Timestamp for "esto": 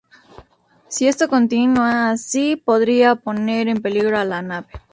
1.07-1.27